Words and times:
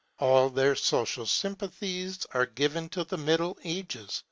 All 0.17 0.49
their 0.49 0.75
social 0.75 1.27
sympathies 1.27 2.25
are 2.33 2.47
given 2.47 2.89
to 2.89 3.03
the 3.03 3.17
Middle 3.19 3.59
Ages. 3.63 4.19